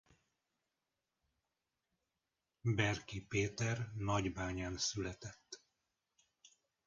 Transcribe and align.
Berki 2.65 3.21
Péter 3.21 3.89
Nagybányán 3.95 4.77
született. 4.77 5.59